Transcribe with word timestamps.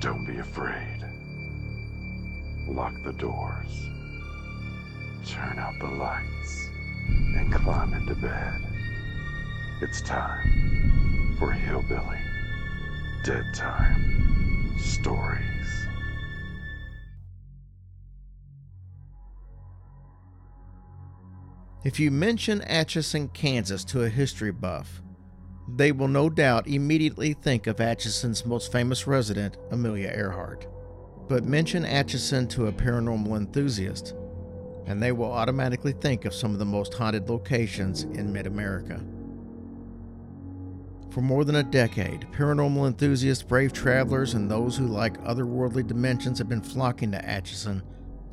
Don't 0.00 0.24
be 0.24 0.38
afraid. 0.38 1.04
Lock 2.66 2.94
the 3.04 3.12
doors. 3.12 3.86
Turn 5.26 5.58
out 5.58 5.74
the 5.78 5.88
lights. 5.88 6.68
And 7.36 7.52
climb 7.52 7.92
into 7.92 8.14
bed. 8.14 8.62
It's 9.82 10.00
time 10.00 11.36
for 11.38 11.52
Hillbilly 11.52 12.18
Dead 13.24 13.44
Time 13.54 14.78
Stories. 14.78 15.86
If 21.84 22.00
you 22.00 22.10
mention 22.10 22.62
Atchison, 22.62 23.28
Kansas 23.28 23.84
to 23.84 24.04
a 24.04 24.08
history 24.08 24.50
buff, 24.50 25.02
they 25.76 25.92
will 25.92 26.08
no 26.08 26.28
doubt 26.30 26.66
immediately 26.66 27.32
think 27.32 27.66
of 27.66 27.80
Atchison's 27.80 28.46
most 28.46 28.72
famous 28.72 29.06
resident, 29.06 29.56
Amelia 29.70 30.08
Earhart. 30.08 30.66
But 31.28 31.44
mention 31.44 31.84
Atchison 31.84 32.48
to 32.48 32.66
a 32.66 32.72
paranormal 32.72 33.36
enthusiast, 33.36 34.14
and 34.86 35.02
they 35.02 35.12
will 35.12 35.32
automatically 35.32 35.92
think 35.92 36.24
of 36.24 36.34
some 36.34 36.52
of 36.52 36.58
the 36.58 36.64
most 36.64 36.94
haunted 36.94 37.28
locations 37.28 38.02
in 38.02 38.32
mid 38.32 38.46
America. 38.46 39.00
For 41.10 41.20
more 41.20 41.44
than 41.44 41.56
a 41.56 41.62
decade, 41.62 42.28
paranormal 42.32 42.86
enthusiasts, 42.86 43.42
brave 43.42 43.72
travelers, 43.72 44.34
and 44.34 44.48
those 44.50 44.76
who 44.76 44.86
like 44.86 45.22
otherworldly 45.24 45.86
dimensions 45.86 46.38
have 46.38 46.48
been 46.48 46.62
flocking 46.62 47.10
to 47.12 47.24
Atchison, 47.24 47.82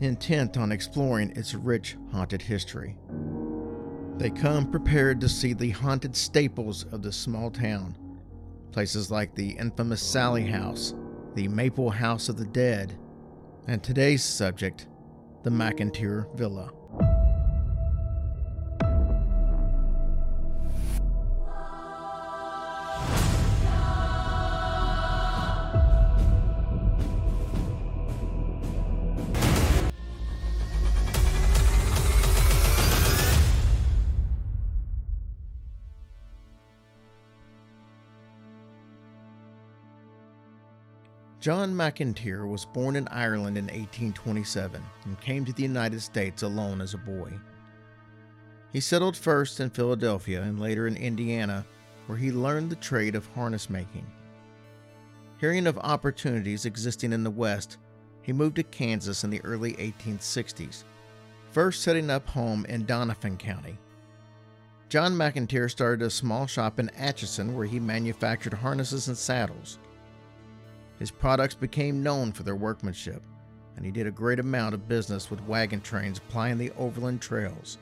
intent 0.00 0.56
on 0.58 0.72
exploring 0.72 1.30
its 1.30 1.54
rich 1.54 1.96
haunted 2.12 2.42
history. 2.42 2.96
They 4.18 4.30
come 4.30 4.70
prepared 4.70 5.20
to 5.20 5.28
see 5.28 5.52
the 5.52 5.70
haunted 5.70 6.16
staples 6.16 6.84
of 6.90 7.02
this 7.02 7.16
small 7.16 7.50
town. 7.50 7.94
Places 8.72 9.10
like 9.10 9.34
the 9.34 9.50
infamous 9.50 10.02
Sallie 10.02 10.46
House, 10.46 10.94
the 11.34 11.48
Maple 11.48 11.90
House 11.90 12.30
of 12.30 12.38
the 12.38 12.46
Dead, 12.46 12.98
and 13.66 13.82
today's 13.82 14.24
subject, 14.24 14.86
the 15.42 15.50
McIntyre 15.50 16.34
Villa. 16.34 16.72
John 41.46 41.72
McIntyre 41.72 42.44
was 42.50 42.64
born 42.64 42.96
in 42.96 43.06
Ireland 43.06 43.56
in 43.56 43.66
1827 43.66 44.82
and 45.04 45.20
came 45.20 45.44
to 45.44 45.52
the 45.52 45.62
United 45.62 46.02
States 46.02 46.42
alone 46.42 46.80
as 46.80 46.92
a 46.92 46.98
boy. 46.98 47.34
He 48.72 48.80
settled 48.80 49.16
first 49.16 49.60
in 49.60 49.70
Philadelphia 49.70 50.42
and 50.42 50.58
later 50.58 50.88
in 50.88 50.96
Indiana, 50.96 51.64
where 52.08 52.18
he 52.18 52.32
learned 52.32 52.68
the 52.68 52.74
trade 52.74 53.14
of 53.14 53.28
harness 53.28 53.70
making. 53.70 54.04
Hearing 55.38 55.68
of 55.68 55.78
opportunities 55.78 56.66
existing 56.66 57.12
in 57.12 57.22
the 57.22 57.30
West, 57.30 57.76
he 58.22 58.32
moved 58.32 58.56
to 58.56 58.64
Kansas 58.64 59.22
in 59.22 59.30
the 59.30 59.44
early 59.44 59.74
1860s, 59.74 60.82
first 61.52 61.82
setting 61.82 62.10
up 62.10 62.28
home 62.28 62.66
in 62.68 62.84
Doniphan 62.86 63.38
County. 63.38 63.78
John 64.88 65.12
McIntyre 65.14 65.70
started 65.70 66.04
a 66.04 66.10
small 66.10 66.48
shop 66.48 66.80
in 66.80 66.90
Atchison 66.96 67.54
where 67.54 67.66
he 67.66 67.78
manufactured 67.78 68.54
harnesses 68.54 69.06
and 69.06 69.16
saddles. 69.16 69.78
His 70.98 71.10
products 71.10 71.54
became 71.54 72.02
known 72.02 72.32
for 72.32 72.42
their 72.42 72.56
workmanship, 72.56 73.22
and 73.76 73.84
he 73.84 73.90
did 73.90 74.06
a 74.06 74.10
great 74.10 74.38
amount 74.38 74.74
of 74.74 74.88
business 74.88 75.30
with 75.30 75.42
wagon 75.42 75.80
trains 75.80 76.18
plying 76.18 76.58
the 76.58 76.72
overland 76.78 77.20
trails. 77.20 77.78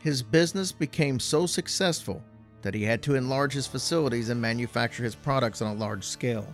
His 0.00 0.22
business 0.22 0.72
became 0.72 1.18
so 1.18 1.46
successful 1.46 2.22
that 2.62 2.74
he 2.74 2.82
had 2.82 3.02
to 3.02 3.14
enlarge 3.14 3.52
his 3.52 3.66
facilities 3.66 4.28
and 4.28 4.40
manufacture 4.40 5.04
his 5.04 5.14
products 5.14 5.62
on 5.62 5.74
a 5.74 5.78
large 5.78 6.04
scale. 6.04 6.46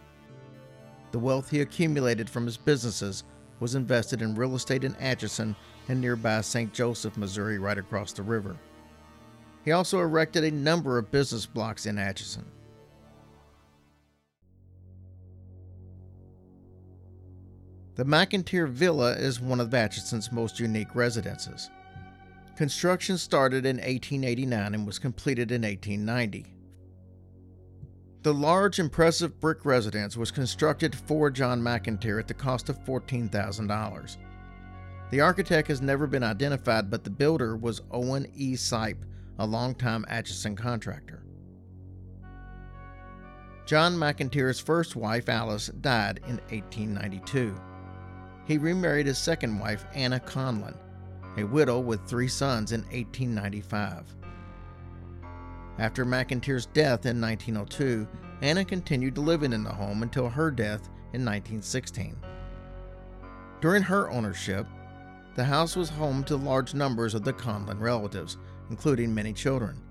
The 1.12 1.18
wealth 1.18 1.50
he 1.50 1.60
accumulated 1.60 2.28
from 2.28 2.44
his 2.44 2.56
businesses 2.56 3.24
was 3.60 3.74
invested 3.74 4.22
in 4.22 4.34
real 4.34 4.54
estate 4.54 4.84
in 4.84 4.94
Atchison 4.96 5.56
and 5.88 6.00
nearby 6.00 6.40
St. 6.40 6.72
Joseph, 6.72 7.16
Missouri, 7.16 7.58
right 7.58 7.78
across 7.78 8.12
the 8.12 8.22
river. 8.22 8.56
He 9.64 9.72
also 9.72 10.00
erected 10.00 10.44
a 10.44 10.50
number 10.50 10.98
of 10.98 11.10
business 11.10 11.46
blocks 11.46 11.86
in 11.86 11.98
Atchison. 11.98 12.44
The 17.96 18.04
McIntyre 18.04 18.68
Villa 18.68 19.12
is 19.12 19.40
one 19.40 19.58
of 19.58 19.72
Atchison's 19.72 20.30
most 20.30 20.60
unique 20.60 20.94
residences. 20.94 21.70
Construction 22.54 23.16
started 23.16 23.64
in 23.64 23.76
1889 23.76 24.74
and 24.74 24.86
was 24.86 24.98
completed 24.98 25.50
in 25.50 25.62
1890. 25.62 26.52
The 28.22 28.34
large, 28.34 28.78
impressive 28.78 29.40
brick 29.40 29.64
residence 29.64 30.14
was 30.14 30.30
constructed 30.30 30.94
for 30.94 31.30
John 31.30 31.62
McIntyre 31.62 32.18
at 32.18 32.28
the 32.28 32.34
cost 32.34 32.68
of 32.68 32.84
$14,000. 32.84 34.16
The 35.10 35.20
architect 35.22 35.68
has 35.68 35.80
never 35.80 36.06
been 36.06 36.24
identified, 36.24 36.90
but 36.90 37.02
the 37.02 37.08
builder 37.08 37.56
was 37.56 37.80
Owen 37.90 38.30
E. 38.34 38.56
Sipe, 38.56 39.04
a 39.38 39.46
longtime 39.46 40.04
Atchison 40.08 40.54
contractor. 40.54 41.24
John 43.64 43.96
McIntyre's 43.96 44.60
first 44.60 44.96
wife, 44.96 45.30
Alice, 45.30 45.68
died 45.68 46.20
in 46.26 46.36
1892 46.50 47.56
he 48.46 48.58
remarried 48.58 49.06
his 49.06 49.18
second 49.18 49.58
wife, 49.58 49.84
Anna 49.92 50.20
Conlon, 50.20 50.76
a 51.36 51.44
widow 51.44 51.80
with 51.80 52.06
three 52.06 52.28
sons, 52.28 52.72
in 52.72 52.80
1895. 52.82 54.14
After 55.78 56.06
McIntyre's 56.06 56.66
death 56.66 57.04
in 57.04 57.20
1902, 57.20 58.08
Anna 58.40 58.64
continued 58.64 59.18
living 59.18 59.52
in 59.52 59.64
the 59.64 59.72
home 59.72 60.02
until 60.02 60.28
her 60.28 60.50
death 60.50 60.88
in 61.12 61.24
1916. 61.24 62.16
During 63.60 63.82
her 63.82 64.10
ownership, 64.10 64.66
the 65.34 65.44
house 65.44 65.76
was 65.76 65.90
home 65.90 66.24
to 66.24 66.36
large 66.36 66.72
numbers 66.72 67.14
of 67.14 67.24
the 67.24 67.32
Conlon 67.32 67.80
relatives, 67.80 68.38
including 68.70 69.14
many 69.14 69.32
children. 69.32 69.82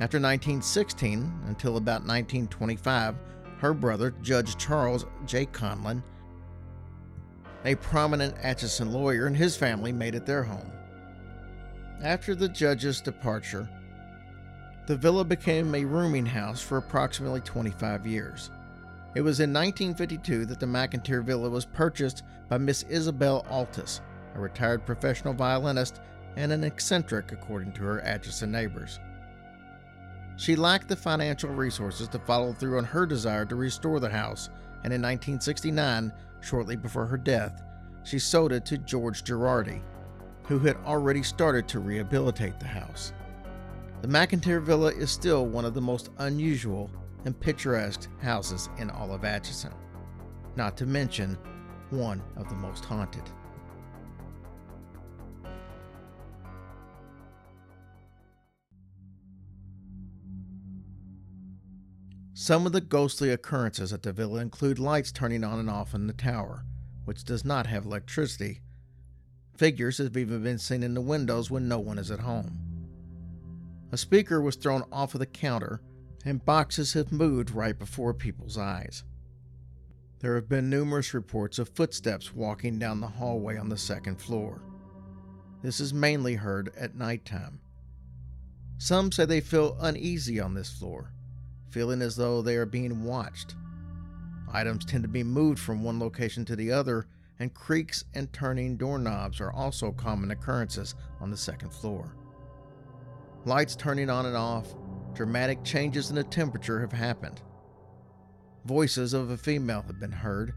After 0.00 0.18
1916, 0.18 1.42
until 1.46 1.76
about 1.76 2.02
1925, 2.06 3.16
her 3.58 3.74
brother, 3.74 4.14
Judge 4.22 4.56
Charles 4.56 5.06
J. 5.26 5.46
Conlon, 5.46 6.02
a 7.68 7.76
prominent 7.76 8.34
Atchison 8.42 8.90
lawyer 8.92 9.26
and 9.26 9.36
his 9.36 9.54
family 9.54 9.92
made 9.92 10.14
it 10.14 10.24
their 10.24 10.42
home. 10.42 10.72
After 12.02 12.34
the 12.34 12.48
judge's 12.48 13.02
departure, 13.02 13.68
the 14.86 14.96
villa 14.96 15.22
became 15.22 15.74
a 15.74 15.84
rooming 15.84 16.24
house 16.24 16.62
for 16.62 16.78
approximately 16.78 17.42
25 17.42 18.06
years. 18.06 18.50
It 19.14 19.20
was 19.20 19.40
in 19.40 19.52
1952 19.52 20.46
that 20.46 20.60
the 20.60 20.66
McIntyre 20.66 21.22
Villa 21.22 21.50
was 21.50 21.66
purchased 21.66 22.22
by 22.48 22.56
Miss 22.56 22.84
Isabel 22.84 23.44
Altus, 23.50 24.00
a 24.34 24.40
retired 24.40 24.86
professional 24.86 25.34
violinist 25.34 26.00
and 26.36 26.52
an 26.52 26.64
eccentric, 26.64 27.32
according 27.32 27.72
to 27.72 27.82
her 27.82 28.00
Atchison 28.00 28.50
neighbors. 28.50 28.98
She 30.36 30.56
lacked 30.56 30.88
the 30.88 30.96
financial 30.96 31.50
resources 31.50 32.08
to 32.08 32.18
follow 32.20 32.54
through 32.54 32.78
on 32.78 32.84
her 32.84 33.04
desire 33.04 33.44
to 33.44 33.56
restore 33.56 34.00
the 34.00 34.08
house, 34.08 34.48
and 34.84 34.92
in 34.92 35.02
1969 35.02 36.12
Shortly 36.40 36.76
before 36.76 37.06
her 37.06 37.16
death, 37.16 37.62
she 38.04 38.18
sold 38.18 38.52
it 38.52 38.64
to 38.66 38.78
George 38.78 39.24
Girardi, 39.24 39.82
who 40.46 40.58
had 40.60 40.76
already 40.84 41.22
started 41.22 41.68
to 41.68 41.80
rehabilitate 41.80 42.58
the 42.58 42.66
house. 42.66 43.12
The 44.02 44.08
McIntyre 44.08 44.62
Villa 44.62 44.92
is 44.92 45.10
still 45.10 45.46
one 45.46 45.64
of 45.64 45.74
the 45.74 45.80
most 45.80 46.10
unusual 46.18 46.90
and 47.24 47.38
picturesque 47.38 48.08
houses 48.20 48.68
in 48.78 48.90
all 48.90 49.12
of 49.12 49.24
Atchison, 49.24 49.74
not 50.56 50.76
to 50.76 50.86
mention 50.86 51.36
one 51.90 52.22
of 52.36 52.48
the 52.48 52.54
most 52.54 52.84
haunted. 52.84 53.24
Some 62.48 62.64
of 62.64 62.72
the 62.72 62.80
ghostly 62.80 63.28
occurrences 63.28 63.92
at 63.92 64.02
the 64.02 64.10
villa 64.10 64.40
include 64.40 64.78
lights 64.78 65.12
turning 65.12 65.44
on 65.44 65.58
and 65.58 65.68
off 65.68 65.92
in 65.92 66.06
the 66.06 66.14
tower, 66.14 66.64
which 67.04 67.24
does 67.24 67.44
not 67.44 67.66
have 67.66 67.84
electricity. 67.84 68.62
Figures 69.58 69.98
have 69.98 70.16
even 70.16 70.42
been 70.42 70.58
seen 70.58 70.82
in 70.82 70.94
the 70.94 71.02
windows 71.02 71.50
when 71.50 71.68
no 71.68 71.78
one 71.78 71.98
is 71.98 72.10
at 72.10 72.20
home. 72.20 72.58
A 73.92 73.98
speaker 73.98 74.40
was 74.40 74.56
thrown 74.56 74.82
off 74.90 75.12
of 75.12 75.18
the 75.18 75.26
counter, 75.26 75.82
and 76.24 76.42
boxes 76.42 76.94
have 76.94 77.12
moved 77.12 77.50
right 77.50 77.78
before 77.78 78.14
people's 78.14 78.56
eyes. 78.56 79.04
There 80.20 80.34
have 80.34 80.48
been 80.48 80.70
numerous 80.70 81.12
reports 81.12 81.58
of 81.58 81.68
footsteps 81.68 82.32
walking 82.32 82.78
down 82.78 83.02
the 83.02 83.08
hallway 83.08 83.58
on 83.58 83.68
the 83.68 83.76
second 83.76 84.22
floor. 84.22 84.62
This 85.60 85.80
is 85.80 85.92
mainly 85.92 86.36
heard 86.36 86.72
at 86.78 86.96
nighttime. 86.96 87.60
Some 88.78 89.12
say 89.12 89.26
they 89.26 89.42
feel 89.42 89.76
uneasy 89.82 90.40
on 90.40 90.54
this 90.54 90.72
floor 90.72 91.12
feeling 91.70 92.02
as 92.02 92.16
though 92.16 92.42
they 92.42 92.56
are 92.56 92.66
being 92.66 93.04
watched. 93.04 93.56
Items 94.52 94.84
tend 94.84 95.02
to 95.04 95.08
be 95.08 95.22
moved 95.22 95.58
from 95.58 95.82
one 95.82 95.98
location 95.98 96.44
to 96.46 96.56
the 96.56 96.72
other, 96.72 97.06
and 97.38 97.54
creaks 97.54 98.04
and 98.14 98.32
turning 98.32 98.76
doorknobs 98.76 99.40
are 99.40 99.52
also 99.52 99.92
common 99.92 100.30
occurrences 100.30 100.94
on 101.20 101.30
the 101.30 101.36
second 101.36 101.72
floor. 101.72 102.16
Lights 103.44 103.76
turning 103.76 104.10
on 104.10 104.26
and 104.26 104.36
off, 104.36 104.74
dramatic 105.14 105.62
changes 105.64 106.10
in 106.10 106.16
the 106.16 106.24
temperature 106.24 106.80
have 106.80 106.92
happened. 106.92 107.40
Voices 108.64 109.14
of 109.14 109.30
a 109.30 109.36
female 109.36 109.82
have 109.82 110.00
been 110.00 110.12
heard. 110.12 110.52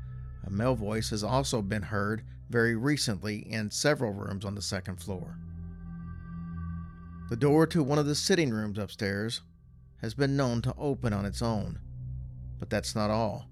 A 0.45 0.49
male 0.49 0.75
voice 0.75 1.09
has 1.11 1.23
also 1.23 1.61
been 1.61 1.83
heard 1.83 2.23
very 2.49 2.75
recently 2.75 3.39
in 3.49 3.69
several 3.69 4.11
rooms 4.11 4.43
on 4.43 4.55
the 4.55 4.61
second 4.61 4.97
floor. 4.97 5.37
The 7.29 7.37
door 7.37 7.65
to 7.67 7.83
one 7.83 7.99
of 7.99 8.07
the 8.07 8.15
sitting 8.15 8.51
rooms 8.51 8.77
upstairs 8.77 9.41
has 10.01 10.13
been 10.13 10.35
known 10.35 10.61
to 10.63 10.75
open 10.77 11.13
on 11.13 11.25
its 11.25 11.41
own. 11.41 11.79
But 12.59 12.69
that's 12.69 12.95
not 12.95 13.09
all. 13.09 13.47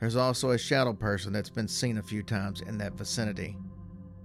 There's 0.00 0.16
also 0.16 0.50
a 0.50 0.58
shadow 0.58 0.92
person 0.92 1.32
that's 1.32 1.50
been 1.50 1.68
seen 1.68 1.98
a 1.98 2.02
few 2.02 2.22
times 2.22 2.60
in 2.60 2.78
that 2.78 2.94
vicinity. 2.94 3.56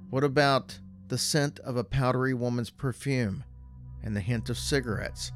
What 0.09 0.23
about 0.23 0.79
the 1.07 1.17
scent 1.17 1.59
of 1.59 1.77
a 1.77 1.83
powdery 1.83 2.33
woman's 2.33 2.69
perfume 2.69 3.43
and 4.03 4.15
the 4.15 4.21
hint 4.21 4.49
of 4.49 4.57
cigarettes? 4.57 5.31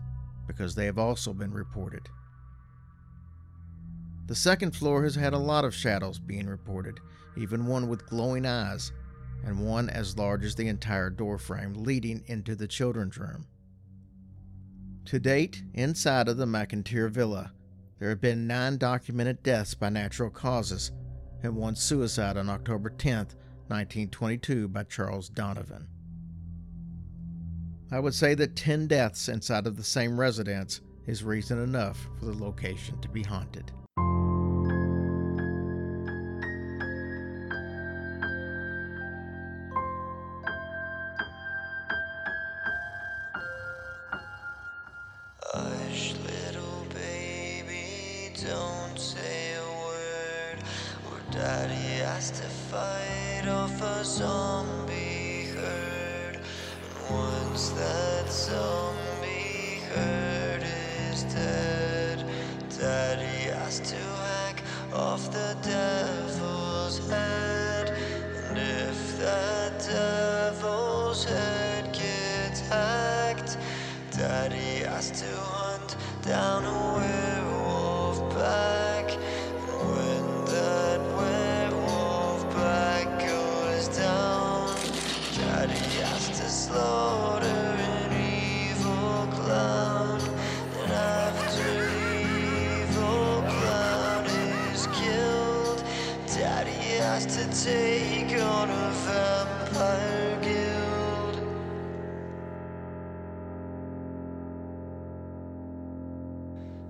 Because 0.47 0.75
they 0.75 0.85
have 0.85 0.97
also 0.97 1.33
been 1.33 1.53
reported. 1.53 2.09
The 4.25 4.35
second 4.35 4.75
floor 4.75 5.03
has 5.03 5.15
had 5.15 5.33
a 5.33 5.37
lot 5.37 5.65
of 5.65 5.75
shadows 5.75 6.17
being 6.17 6.47
reported, 6.47 6.99
even 7.37 7.67
one 7.67 7.87
with 7.87 8.07
glowing 8.07 8.45
eyes, 8.45 8.91
and 9.45 9.65
one 9.65 9.89
as 9.89 10.17
large 10.17 10.45
as 10.45 10.55
the 10.55 10.67
entire 10.67 11.09
doorframe 11.09 11.73
leading 11.73 12.23
into 12.27 12.55
the 12.55 12.67
children's 12.67 13.17
room. 13.17 13.45
To 15.05 15.19
date, 15.19 15.63
inside 15.73 16.27
of 16.27 16.37
the 16.37 16.45
McIntyre 16.45 17.09
Villa, 17.09 17.51
there 17.99 18.09
have 18.09 18.21
been 18.21 18.47
nine 18.47 18.77
documented 18.77 19.43
deaths 19.43 19.73
by 19.73 19.89
natural 19.89 20.29
causes 20.29 20.91
and 21.43 21.55
one 21.55 21.75
suicide 21.75 22.37
on 22.37 22.49
October 22.49 22.89
10, 22.89 23.17
1922, 23.67 24.69
by 24.69 24.83
Charles 24.83 25.29
Donovan. 25.29 25.87
I 27.91 27.99
would 27.99 28.13
say 28.13 28.33
that 28.35 28.55
10 28.55 28.87
deaths 28.87 29.27
inside 29.27 29.67
of 29.67 29.75
the 29.75 29.83
same 29.83 30.19
residence 30.19 30.81
is 31.05 31.23
reason 31.23 31.61
enough 31.61 32.07
for 32.17 32.25
the 32.25 32.33
location 32.33 32.99
to 33.01 33.09
be 33.09 33.23
haunted. 33.23 33.71
Fight 52.73 53.47
off 53.47 53.79
a 53.83 54.03
zombie 54.03 55.45
herd. 55.53 56.39
Once 57.07 57.69
that 57.69 58.27
zombie 58.31 59.77
herd 59.93 60.63
is 61.11 61.21
dead, 61.25 62.25
daddy 62.79 63.51
has 63.53 63.79
to 63.79 63.95
hack 63.95 64.63
off 64.91 65.31
the 65.31 65.55
devil's 65.61 66.97
head. 67.09 67.89
And 68.47 68.57
if 68.57 69.19
that 69.19 69.77
devil's 69.79 71.25
head 71.25 71.93
gets 71.93 72.61
hacked, 72.61 73.57
Daddy 74.17 74.85
has 74.85 75.11
to 75.21 75.31
hunt 75.37 75.95
down 76.23 76.65
a 76.65 76.93
werewolf 76.97 77.32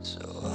So 0.03 0.19
uh, 0.43 0.52